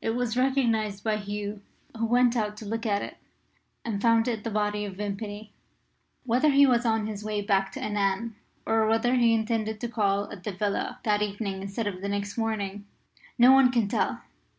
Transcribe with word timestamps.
It 0.00 0.16
was 0.16 0.38
recognised 0.38 1.04
by 1.04 1.18
Hugh, 1.18 1.60
who 1.98 2.06
went 2.06 2.34
out 2.34 2.56
to 2.56 2.64
look 2.64 2.86
at 2.86 3.02
it, 3.02 3.18
and 3.84 4.00
found 4.00 4.26
it 4.26 4.42
the 4.42 4.48
body 4.50 4.86
of 4.86 4.96
Vimpany. 4.96 5.52
Whether 6.24 6.48
he 6.48 6.64
was 6.66 6.86
on 6.86 7.06
his 7.06 7.22
way 7.22 7.42
back 7.42 7.72
to 7.72 7.82
Annan, 7.82 8.36
or 8.64 8.88
whether 8.88 9.16
he 9.16 9.34
intended 9.34 9.78
to 9.82 9.88
call 9.88 10.32
at 10.32 10.44
the 10.44 10.52
villa 10.52 11.00
that 11.02 11.20
evening 11.20 11.60
instead 11.60 11.86
of 11.86 12.00
next 12.00 12.38
morning, 12.38 12.86
no 13.36 13.52
one 13.52 13.70
can 13.70 13.86
tell. 13.86 14.22